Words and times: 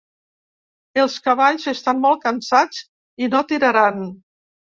Els 1.03 1.17
cavalls 1.27 1.67
estan 1.73 2.01
molt 2.07 2.23
cansats 2.25 2.81
i 3.27 3.31
no 3.37 3.45
tiraran. 3.53 4.03